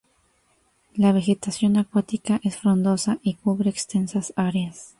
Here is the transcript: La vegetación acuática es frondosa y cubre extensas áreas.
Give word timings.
La 0.95 1.11
vegetación 1.11 1.77
acuática 1.77 2.39
es 2.43 2.57
frondosa 2.57 3.19
y 3.21 3.35
cubre 3.35 3.69
extensas 3.69 4.33
áreas. 4.35 4.89